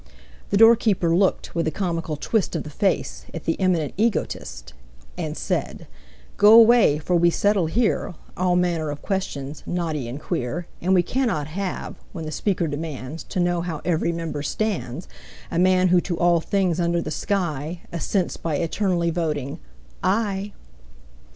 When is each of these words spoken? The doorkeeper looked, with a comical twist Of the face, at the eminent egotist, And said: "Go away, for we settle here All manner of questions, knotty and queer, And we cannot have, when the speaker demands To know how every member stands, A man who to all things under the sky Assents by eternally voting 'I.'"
The 0.49 0.57
doorkeeper 0.57 1.15
looked, 1.15 1.53
with 1.53 1.67
a 1.67 1.69
comical 1.69 2.15
twist 2.15 2.55
Of 2.55 2.63
the 2.63 2.71
face, 2.71 3.27
at 3.35 3.43
the 3.43 3.55
eminent 3.59 3.93
egotist, 3.97 4.73
And 5.15 5.37
said: 5.37 5.85
"Go 6.37 6.53
away, 6.53 6.97
for 6.97 7.15
we 7.15 7.29
settle 7.29 7.67
here 7.67 8.15
All 8.35 8.55
manner 8.55 8.89
of 8.89 9.03
questions, 9.03 9.61
knotty 9.67 10.07
and 10.07 10.19
queer, 10.19 10.65
And 10.81 10.95
we 10.95 11.03
cannot 11.03 11.45
have, 11.49 11.97
when 12.13 12.25
the 12.25 12.31
speaker 12.31 12.65
demands 12.65 13.23
To 13.25 13.39
know 13.39 13.61
how 13.61 13.79
every 13.85 14.11
member 14.11 14.41
stands, 14.41 15.07
A 15.51 15.59
man 15.59 15.89
who 15.89 16.01
to 16.01 16.17
all 16.17 16.41
things 16.41 16.79
under 16.79 16.99
the 16.99 17.11
sky 17.11 17.81
Assents 17.93 18.37
by 18.37 18.55
eternally 18.55 19.11
voting 19.11 19.59
'I.'" 20.01 20.53